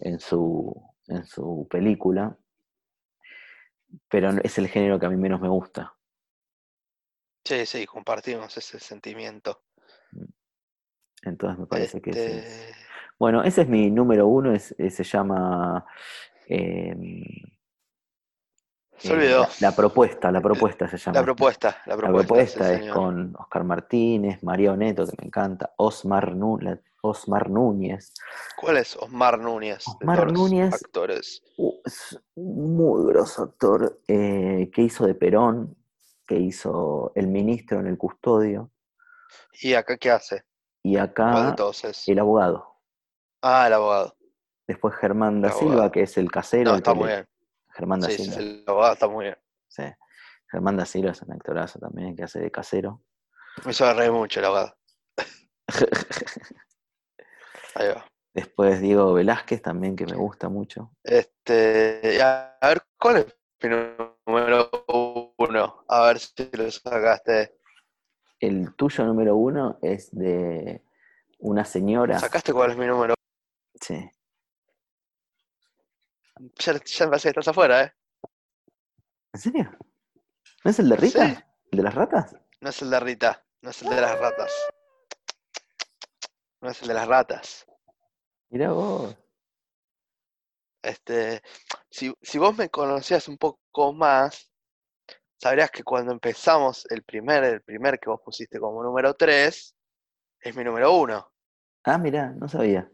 [0.00, 0.74] en su,
[1.06, 2.36] en su película,
[4.08, 5.94] pero es el género que a mí menos me gusta.
[7.44, 9.62] Sí, sí, compartimos ese sentimiento.
[11.22, 12.74] Entonces me parece que ese es- Este,
[13.18, 15.84] Bueno, ese es mi número uno, es- se llama
[16.50, 17.24] em,
[18.98, 19.40] Se eh, olvidó.
[19.42, 21.18] la, la propuesta, la propuesta se llama.
[21.20, 22.96] La propuesta, la La propuesta, sí, es señor.
[22.96, 28.12] con Oscar Martínez, María Oneto, que me encanta, Osmar, la- Osmar Núñez.
[28.60, 29.86] ¿Cuál es Osmar Núñez?
[29.88, 30.74] Osmar Núñez.
[30.74, 31.42] Actores.
[31.56, 35.76] Uh, es un muy grosso actor eh, que hizo de Perón,
[36.26, 38.70] que hizo El Ministro en El Custodio,
[39.62, 40.44] ¿Y acá qué hace?
[40.82, 41.54] y ¿Cuál de acá
[42.06, 42.66] el abogado.
[43.42, 44.16] Ah, el abogado.
[44.70, 46.70] Después Germán da Silva, que es el casero.
[46.70, 47.26] No, está muy le- bien.
[47.74, 48.36] Germán da Sí, Silva.
[48.36, 49.36] sí, el abogado está muy bien.
[49.66, 49.82] sí.
[50.48, 53.02] Germán da Silva es un actorazo también, que hace de casero.
[53.64, 54.76] Me hizo reír mucho el abogado.
[57.74, 58.04] Ahí va.
[58.32, 60.92] Después Diego Velázquez también, que me gusta mucho.
[61.02, 63.26] Este, a, a ver, ¿cuál es
[63.62, 64.70] mi número
[65.36, 65.84] uno?
[65.88, 67.56] A ver si lo sacaste.
[68.38, 70.82] El tuyo número uno es de
[71.40, 72.20] una señora.
[72.20, 73.14] ¿Sacaste cuál es mi número?
[73.80, 74.08] Sí.
[76.56, 77.92] Que estás afuera, ¿eh?
[79.32, 79.70] ¿En serio?
[80.64, 81.28] ¿No es el de Rita?
[81.28, 81.42] Sí.
[81.72, 82.36] ¿El de las ratas?
[82.60, 84.52] No es el de Rita, no es el de las ratas.
[86.62, 87.66] No es el de las ratas.
[88.48, 89.16] Mirá vos.
[90.82, 91.42] Este,
[91.90, 94.50] si, si vos me conocías un poco más,
[95.36, 99.76] sabrías que cuando empezamos el primer, el primer que vos pusiste como número 3,
[100.40, 101.32] es mi número 1.
[101.84, 102.90] Ah, mirá, no sabía.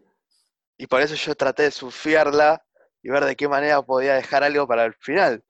[0.76, 2.65] Y por eso yo traté de surfearla
[3.06, 5.44] y ver de qué manera podía dejar algo para el final.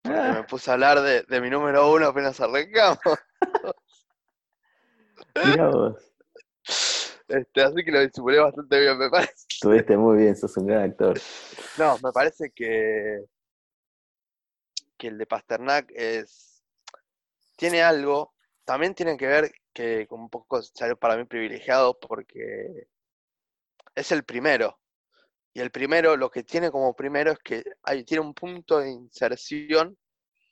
[0.00, 0.32] Porque Ah.
[0.32, 2.98] me puse a hablar de, de mi número 1 apenas arrancamos.
[5.44, 6.14] Mirá vos.
[7.28, 9.34] Este, así que lo disimulé bastante bien, me parece.
[9.50, 11.20] Estuviste muy bien, sos un gran actor.
[11.76, 13.26] No, me parece que,
[14.96, 16.62] que el de Pasternak es.
[17.56, 18.32] Tiene algo.
[18.64, 22.88] También tiene que ver que un poco salió para mí privilegiado porque
[23.94, 24.78] es el primero.
[25.54, 28.90] Y el primero, lo que tiene como primero es que hay, tiene un punto de
[28.90, 29.96] inserción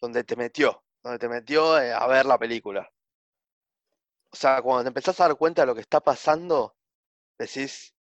[0.01, 2.91] donde te metió, donde te metió eh, a ver la película.
[4.33, 6.77] O sea, cuando te empezás a dar cuenta de lo que está pasando,
[7.39, 7.95] decís,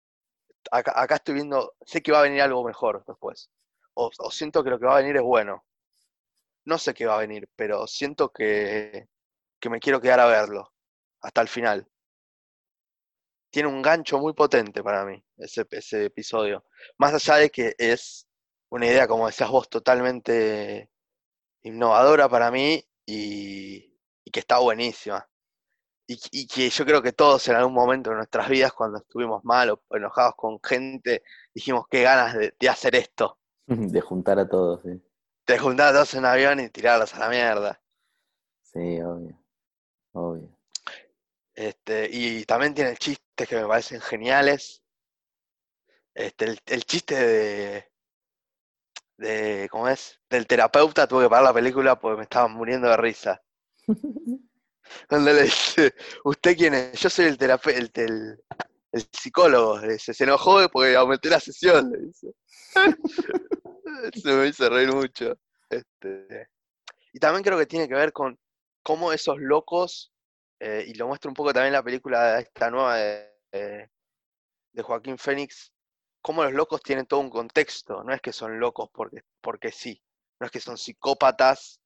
[0.70, 3.50] acá, acá estoy viendo, sé que va a venir algo mejor después.
[3.94, 5.64] O, o siento que lo que va a venir es bueno.
[6.64, 9.08] no sé qué va a venir, pero siento que,
[9.60, 10.72] que me quiero quedar a verlo
[11.20, 11.88] hasta el final.
[13.56, 16.66] Tiene un gancho muy potente para mí, ese, ese episodio.
[16.98, 18.28] Más allá de que es
[18.68, 20.90] una idea, como decías vos, totalmente
[21.62, 25.26] innovadora para mí y, y que está buenísima.
[26.06, 29.42] Y, y, que yo creo que todos en algún momento de nuestras vidas, cuando estuvimos
[29.42, 31.22] mal o enojados con gente,
[31.54, 33.38] dijimos qué ganas de, de hacer esto.
[33.66, 35.02] De juntar a todos, sí.
[35.46, 37.82] De juntar a todos en un avión y tirarlos a la mierda.
[38.60, 39.42] Sí, obvio.
[40.12, 40.55] Obvio.
[41.56, 44.82] Este, y también tiene chistes que me parecen geniales.
[46.14, 47.90] Este, el, el chiste de,
[49.16, 50.20] de, ¿cómo es?
[50.28, 53.42] Del terapeuta, tuve que parar la película porque me estaba muriendo de risa.
[55.08, 57.00] Cuando le dice, ¿usted quién es?
[57.00, 58.44] Yo soy el terapeuta, el, el,
[58.92, 59.78] el, psicólogo.
[59.80, 62.34] Le dice, se enojó porque aumenté la sesión, le dice.
[64.22, 65.38] Se me hizo reír mucho.
[65.70, 66.48] Este,
[67.14, 68.38] y también creo que tiene que ver con
[68.82, 70.12] cómo esos locos,
[70.58, 75.72] eh, y lo muestra un poco también la película esta nueva de, de, Joaquín Fénix,
[76.20, 80.02] cómo los locos tienen todo un contexto, no es que son locos porque, porque sí,
[80.40, 81.80] no es que son psicópatas,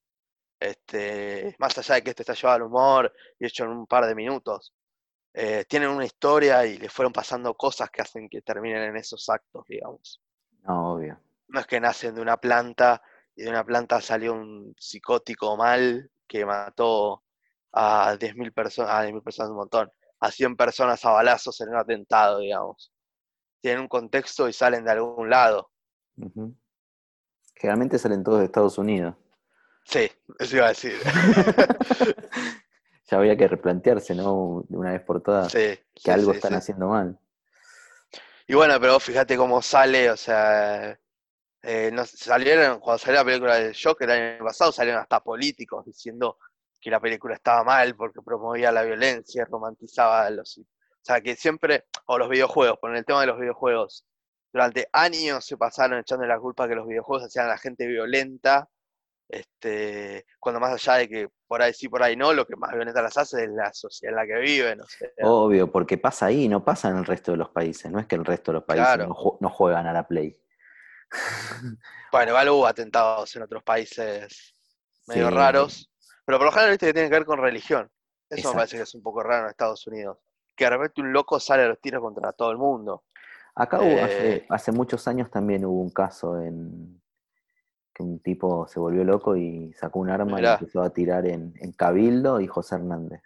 [0.60, 4.06] este, más allá de que este está llevado al humor y hecho en un par
[4.06, 4.74] de minutos,
[5.32, 9.28] eh, tienen una historia y le fueron pasando cosas que hacen que terminen en esos
[9.28, 10.20] actos, digamos.
[10.62, 11.20] No, obvio.
[11.48, 13.02] No es que nacen de una planta
[13.34, 17.22] y de una planta salió un psicótico mal que mató
[17.72, 21.76] a 10.000 personas, a 10.000 personas un montón, a 100 personas a balazos en un
[21.76, 22.92] atentado, digamos
[23.60, 25.70] tienen un contexto y salen de algún lado.
[26.16, 26.54] Uh -huh.
[27.54, 29.14] Generalmente salen todos de Estados Unidos.
[29.84, 30.94] Sí, eso iba a decir.
[33.10, 34.64] ya habría que replantearse, ¿no?
[34.68, 37.18] De una vez por todas, sí, que sí, algo sí, están haciendo mal.
[38.46, 40.98] Y bueno, pero fíjate cómo sale, o sea,
[41.62, 45.84] eh, no, salieron, cuando salió la película del Joker el año pasado, salieron hasta políticos
[45.84, 46.38] diciendo
[46.80, 51.34] que la película estaba mal porque promovía la violencia, romantizaba a los o sea, que
[51.34, 54.04] siempre, o los videojuegos, por el tema de los videojuegos,
[54.52, 58.68] durante años se pasaron echando la culpa que los videojuegos hacían a la gente violenta,
[59.28, 62.72] este, cuando más allá de que por ahí sí, por ahí no, lo que más
[62.72, 64.80] violenta las hace es la sociedad en la que viven.
[64.80, 65.08] O sea.
[65.22, 68.16] Obvio, porque pasa ahí, no pasa en el resto de los países, no es que
[68.16, 69.06] el resto de los países Claro.
[69.06, 70.38] no, ju- no juegan a la Play.
[72.12, 74.54] Bueno, igual hubo atentados en otros países
[75.06, 75.34] medio Sí.
[75.34, 75.89] raros,
[76.24, 77.90] pero por lo general viste que tiene que ver con religión.
[78.28, 78.48] Eso Exacto.
[78.50, 80.18] me parece que es un poco raro en Estados Unidos.
[80.54, 83.04] Que de repente un loco sale a los tiros contra todo el mundo.
[83.54, 84.46] Acá hubo, hace, Eh.
[84.48, 87.02] hace muchos años también hubo un caso en
[87.92, 90.50] que un tipo se volvió loco y sacó un arma Mirá.
[90.52, 93.22] y empezó a tirar en, en Cabildo y José Hernández.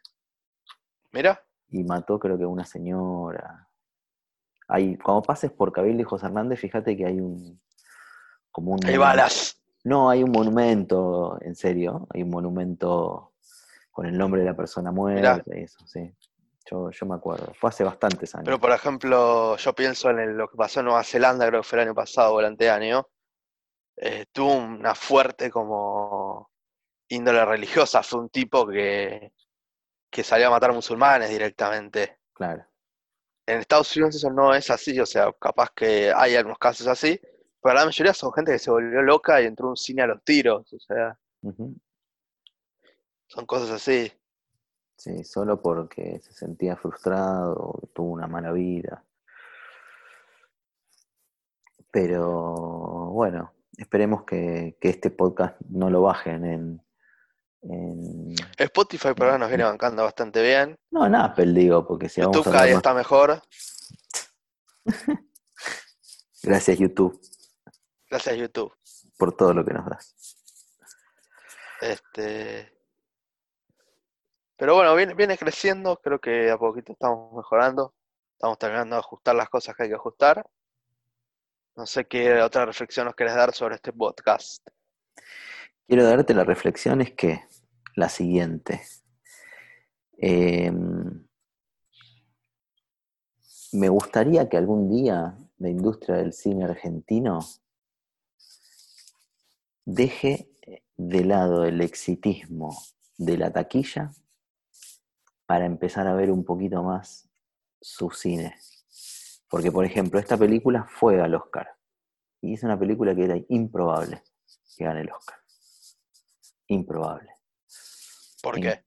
[1.13, 3.69] Mira, Y mató creo que a una señora.
[4.67, 7.61] Hay, cuando pases por Cabildo y José Hernández, fíjate que hay un
[8.51, 9.54] como un hay balas.
[9.85, 13.33] No, hay un monumento, en serio, hay un monumento
[13.91, 16.13] con el nombre de la persona muerta y eso, sí.
[16.71, 17.53] Yo, yo me acuerdo.
[17.61, 18.47] Fue hace bastantes años.
[18.47, 21.69] Pero por ejemplo, yo pienso en el- lo que pasó en Nueva Zelanda, creo que
[21.69, 23.07] fue el año pasado o el anteaño.
[23.97, 26.51] Eh, tuvo una fuerte como
[27.09, 28.03] índole religiosa.
[28.03, 29.33] Fue un tipo que,
[30.11, 32.19] que salió a matar musulmanes directamente.
[32.33, 32.65] Claro.
[33.47, 37.21] En Estados Unidos eso no es así, o sea, capaz que hay algunos casos así,
[37.65, 40.07] pero la mayoría son gente que se volvió loca y entró a un cine a
[40.07, 41.19] los tiros, o sea,
[43.27, 44.13] son cosas así.
[44.99, 49.03] Sí, solo porque se sentía frustrado, tuvo una mala vida.
[51.91, 52.53] Pero
[53.13, 56.83] bueno, esperemos que, que este podcast no lo bajen en,
[57.63, 60.77] en- Spotify por ahora nos viene bancando bastante bien.
[60.91, 63.41] No, en Apple digo, porque si vamos YouTube a cada día más- está mejor.
[66.43, 67.19] Gracias YouTube
[68.15, 68.73] Gracias YouTube.
[69.19, 70.15] por todo lo que nos das.
[71.81, 72.73] Este.
[74.57, 77.93] Pero bueno, viene, viene creciendo, creo que a poquito estamos mejorando.
[78.35, 80.49] Estamos terminando de ajustar las cosas que hay que ajustar.
[81.75, 84.65] No sé qué otra reflexión nos querés dar sobre este podcast.
[85.89, 87.43] Quiero darte la reflexión es que
[87.97, 88.81] la siguiente.
[90.19, 91.27] Em,
[93.73, 97.41] me gustaría que algún día la industria del cine argentino
[99.85, 100.49] deje
[100.97, 102.77] de lado el exitismo
[103.19, 104.13] de la taquilla
[105.47, 107.29] para empezar a ver un poquito más
[107.81, 108.57] su cine.
[109.49, 111.69] Porque, por ejemplo, esta película fue al Oscar.
[112.41, 114.23] Y es una película que era improbable
[114.77, 115.39] que gane el Oscar.
[116.67, 117.31] Improbable.
[118.43, 118.85] ¿Por qué?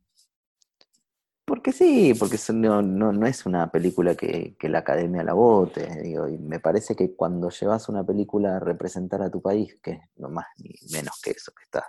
[1.48, 6.02] Porque sí, porque no, no, no es una película que, la academia la vote.
[6.04, 9.98] Digo, y me parece que cuando llevas una película a representar a tu país, que
[10.18, 11.88] no más ni menos que eso, que está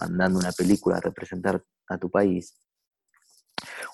[0.00, 2.58] mandando una película a representar a tu país,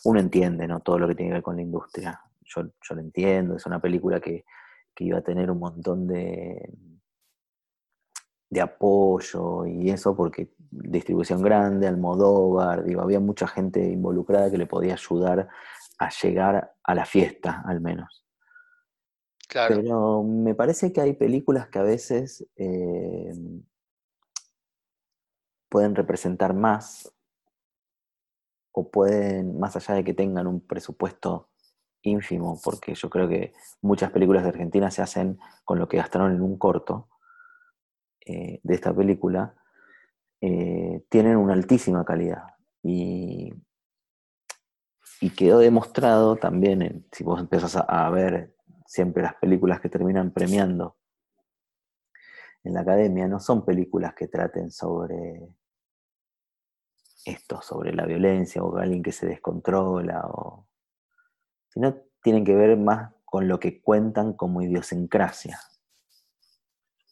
[0.05, 0.81] uno entiende, ¿no?
[0.81, 2.23] Todo lo que tiene que ver con la industria.
[2.41, 4.47] Yo, yo lo entiendo, es una película que,
[4.95, 6.67] que iba a tener un montón de,
[8.49, 14.67] de apoyo y eso porque distribución grande, Almodóvar, digo, había mucha gente involucrada que le
[14.67, 15.49] podía ayudar
[15.99, 18.25] a llegar a la fiesta, al menos.
[19.49, 19.77] Claro.
[19.77, 23.33] Pero me parece que hay películas que a veces eh,
[25.69, 27.13] pueden representar más
[28.73, 31.49] o pueden, más allá de que tengan un presupuesto
[32.03, 36.33] ínfimo, porque yo creo que muchas películas de Argentina se hacen con lo que gastaron
[36.33, 37.09] en un corto
[38.25, 39.55] eh, de esta película,
[40.41, 42.43] eh, tienen una altísima calidad.
[42.83, 43.53] Y,
[45.37, 50.97] quedó demostrado también, si vos empiezas a, ver siempre las películas que terminan premiando
[52.65, 55.55] en la academia, no son películas que traten sobre
[57.25, 60.67] esto, sobre la violencia o alguien que se descontrola, o,
[61.69, 65.59] sino tienen que ver más con lo que cuentan como idiosincrasia.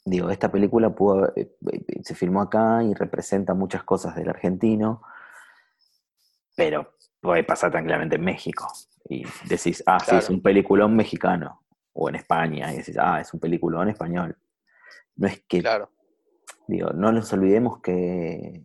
[0.09, 5.03] Digo, esta película pudo, eh, eh, se filmó acá y representa muchas cosas del argentino,
[6.57, 8.69] pero puede pasar tranquilamente en México.
[9.09, 13.35] Y decís, ah, sí, es un peliculón mexicano, o en España, y decís, ah, es
[13.35, 14.39] un peliculón español.
[15.17, 15.91] No es que, Claro.
[16.69, 18.63] digo, no nos olvidemos que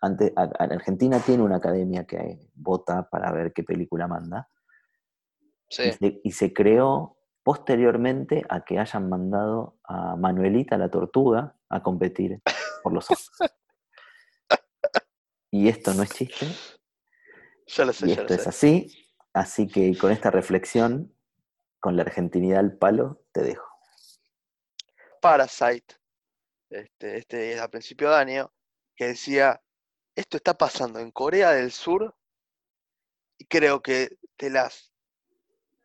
[0.00, 4.48] ante, a- a- Argentina tiene una academia que vota para ver qué película manda,
[5.68, 5.92] y, Sí.
[5.92, 12.40] se, y se creó posteriormente a que hayan mandado a Manuelita la Tortuga a competir
[12.82, 13.52] por los Oscars.
[15.50, 16.46] Y esto no es chiste,
[17.68, 18.48] Ya lo sé, y ya lo esto es sé.
[18.48, 21.14] así, así que con esta reflexión,
[21.78, 23.68] con la argentinidad al palo, te dejo.
[25.20, 25.94] Parasite,
[26.70, 28.52] este, este a principio de año,
[28.96, 29.62] que decía,
[30.16, 32.16] esto está pasando en Corea del Sur
[33.38, 34.93] y creo que de las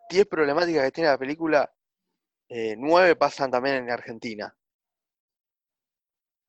[0.10, 1.72] 10 problemáticas que tiene la película,
[2.50, 4.56] eh, 9 pasan también en Argentina.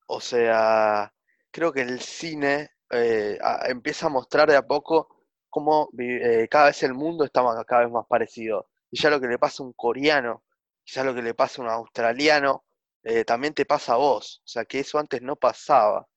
[0.07, 1.13] O sea,
[1.51, 5.07] creo que el cine eh, empieza a mostrar de a poco
[5.49, 8.67] cómo eh, cada vez el mundo está más- cada vez más parecido.
[8.91, 10.43] Y ya lo que le pasa a un coreano,
[10.85, 12.65] ya lo que le pasa a un australiano,
[13.03, 14.41] eh, también te pasa a vos.
[14.45, 16.07] O sea, que eso antes no pasaba.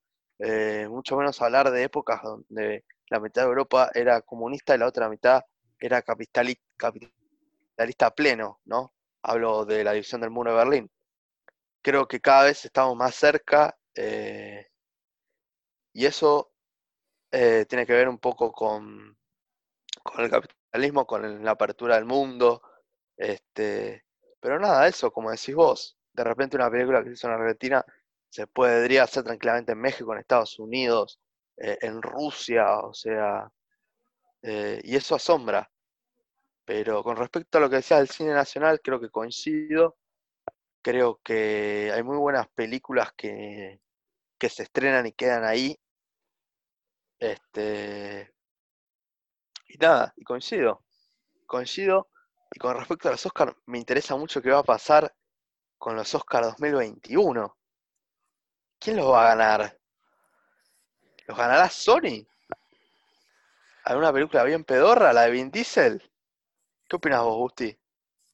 [0.89, 5.09] Mucho menos hablar de épocas donde la mitad de Europa era comunista y la otra
[5.09, 5.43] mitad
[5.79, 6.59] era capitali-
[7.75, 8.95] capitalista pleno, ¿no?
[9.23, 10.91] Hablo de la división del muro de Berlín.
[11.83, 14.69] Creo que cada vez estamos más cerca eh,
[15.93, 16.53] y eso
[17.33, 19.17] eh, tiene que ver un poco con,
[20.03, 22.63] con el capitalismo, con la apertura del mundo.
[23.17, 24.05] Este,
[24.41, 27.85] pero nada, eso, como decís vos, de repente una película que se hizo en Argentina
[28.31, 31.21] se podría hacer tranquilamente en México, en Estados Unidos,
[31.57, 33.49] eh, en Rusia, o sea,
[34.43, 35.71] y eso asombra.
[36.65, 39.97] Pero con respecto a lo que decías del cine nacional, creo que coincido.
[40.83, 43.81] Creo que hay muy buenas películas que,
[44.39, 45.79] que se estrenan y quedan ahí.
[47.19, 48.35] Este,
[49.69, 50.85] y nada, y coincido.
[51.47, 52.09] Coincido.
[52.53, 55.15] Y con respecto a los Oscars, me interesa mucho qué va a pasar
[55.79, 57.57] con los Oscars 2021.
[58.79, 59.79] ¿Quién los va a ganar?
[61.27, 62.27] ¿Los ganará Sony?
[63.85, 65.13] ¿Alguna película bien pedorra?
[65.13, 66.03] ¿La de Vin Diesel?
[66.89, 67.77] ¿Qué opinas vos, Gusti?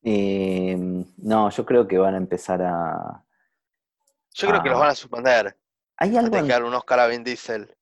[0.02, 0.76] Eh,
[1.18, 3.24] no, yo creo que van a empezar a...
[4.32, 4.80] Yo creo que los Ah.
[4.80, 5.56] van a suspender
[5.96, 6.30] Hay algo...
[6.42, 7.74] de en- un Oscar a Vin Diesel.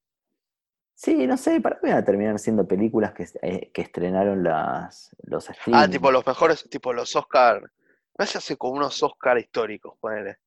[0.95, 5.15] Sí, no sé, para mí van a terminar siendo películas que, eh, que estrenaron las,
[5.23, 5.91] los Ah, streaming.
[5.91, 7.71] tipo los mejores, tipo los Oscar.
[8.19, 10.39] No se hace como unos Oscar históricos, ponele.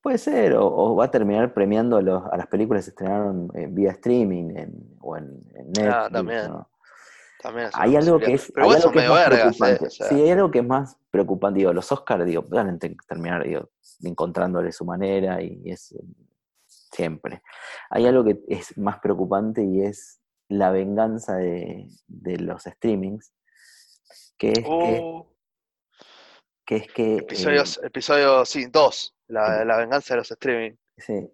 [0.00, 2.90] Puede ser, o, o va a terminar premiando a, los- a las películas que se
[2.90, 5.24] estrenaron eh, vía streaming en- o en,
[5.56, 5.94] en Netflix.
[5.96, 6.48] Ah, también.
[6.48, 6.70] ¿no?
[7.40, 9.58] También Hay algo que es, Pero hay algo que es más vergas, ¿eh?
[9.58, 9.86] preocupante.
[9.86, 11.58] O sea, Sí, hay algo que es más preocupante.
[11.60, 13.70] Digo, los Oscars, digo, van a te- terminar digo,
[14.02, 16.00] encontrándole su manera y es eh,
[16.66, 17.42] siempre.
[17.90, 23.32] Hay algo que es más preocupante y es la venganza de, de los streamings,
[24.36, 25.26] que es que, uh,
[26.64, 29.14] que es que eh, episodios, episodio, sí, dos.
[29.28, 30.72] La, la venganza de los streaming.
[30.96, 31.30] sí,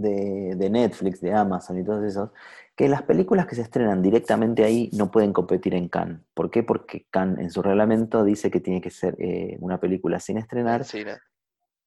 [0.00, 2.30] de, de Netflix, de Amazon y todos esos,
[2.76, 6.20] que las películas que se estrenan directamente ahí no pueden competir en Cannes.
[6.34, 6.62] ¿Por qué?
[6.62, 10.42] Porque Cannes en su reglamento dice que tiene que ser eh, una película sin en
[10.42, 11.18] estrenar cine.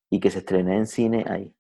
[0.09, 1.55] y que se estrene en cine ahí.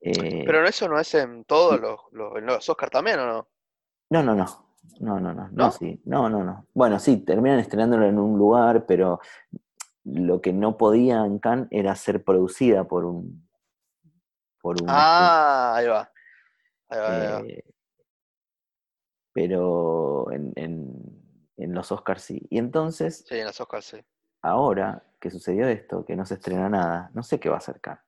[0.00, 3.48] Eh, Pero eso no es en todos los, los, en los Oscar también, ¿o no?
[4.10, 4.66] no, no, no.
[5.00, 5.70] No, no, no, no, ¿No?
[5.72, 6.66] sí, no, no, no.
[6.72, 9.18] Bueno, sí, terminan estrenándolo en un lugar, pero
[10.04, 13.45] lo que no podía en Cannes era ser producida por un,
[14.66, 16.12] por un Ah, ahí va.
[16.88, 17.40] Ahí va, ahí va.
[17.46, 17.62] eh,
[19.32, 21.22] pero en, en-
[21.56, 22.44] en los Oscars sí.
[22.50, 24.04] Y entonces, Sí, en los Oscars sí.
[24.42, 28.04] ahora que sucedió esto, que no se estrena nada, no sé qué va a.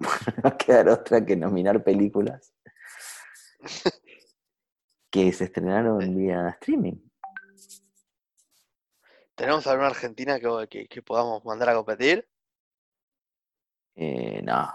[0.44, 2.52] va a quedar otra que nominar películas
[5.12, 6.98] que se estrenaron vía streaming.
[9.36, 12.28] ¿Tenemos alguna Argentina que, que, que podamos mandar a competir?
[13.94, 14.68] Eh, no,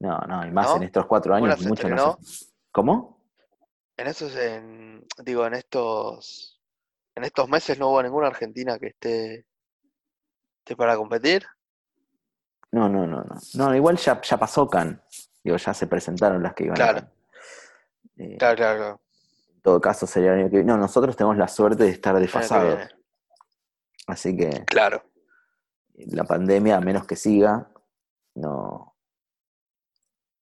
[0.00, 0.76] no, no, y más ¿No?
[0.76, 2.18] en estos cuatro ¿Una años mucho no estrenó?
[2.22, 2.46] sé.
[2.72, 3.22] ¿Cómo?
[3.96, 6.60] En esos, en, digo, en estos,
[7.14, 9.46] en estos meses no hubo ninguna Argentina que esté,
[10.58, 11.46] esté para competir.
[12.72, 13.36] No, no, no, no.
[13.54, 14.98] No, igual ya, ya pasó Cannes.
[15.42, 17.08] Digo, ya se presentaron las que iban a Claro.
[18.18, 19.00] Eh, Claro, claro, claro.
[19.54, 20.72] En todo caso sería el año que viene.
[20.72, 22.80] No, nosotros tenemos la suerte de estar desfasados.
[24.06, 25.02] Así que Claro.
[25.94, 27.70] la pandemia, a menos que siga,
[28.34, 28.95] no,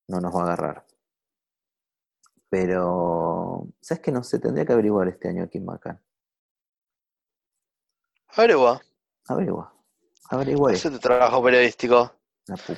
[0.07, 0.85] no nos va a agarrar.
[2.49, 4.11] Pero, ¿sabes qué?
[4.11, 6.01] No sé, tendría que averiguar este año aquí en Macán.
[8.29, 8.81] Averigua.
[9.27, 9.73] Averigua.
[10.29, 12.11] Averigua Ese es tu trabajo periodístico.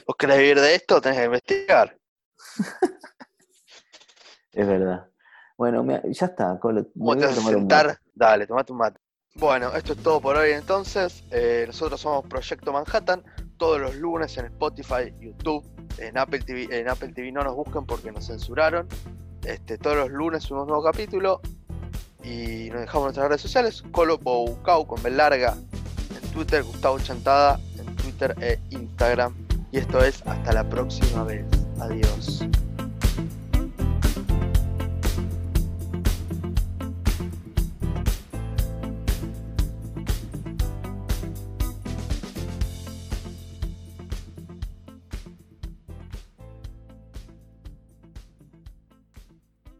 [0.05, 1.01] ¿Vos querés vivir de esto?
[1.01, 1.97] Tenés que investigar.
[4.53, 5.07] Es verdad.
[5.55, 6.57] Bueno, mira, ya está.
[6.59, 7.87] Colo, me ¿Cómo voy a tomar un sentar?
[7.87, 7.99] mate.
[8.15, 8.99] Dale, tomate un mate.
[9.35, 11.23] Bueno, esto es todo por hoy entonces.
[11.29, 13.23] Eh, nosotros somos Proyecto Manhattan.
[13.57, 15.63] Todos los lunes en Spotify, YouTube,
[15.97, 16.67] en Apple TV.
[16.71, 18.87] En Apple TV no nos busquen porque nos censuraron.
[19.43, 21.41] Este, todos los lunes subimos un nuevo capítulo.
[22.23, 23.83] Y nos dejamos nuestras redes sociales.
[23.91, 25.57] Colo Boucau con B larga
[26.21, 29.33] en Twitter, Gustavo Chantada en Twitter e Instagram.
[29.71, 31.45] Y esto es hasta la próxima vez.
[31.79, 32.47] Adiós.